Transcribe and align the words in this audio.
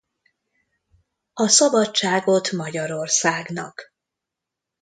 A 1.33 1.47
Szabadságot 1.47 2.51
Magyarországnak! 2.51 3.93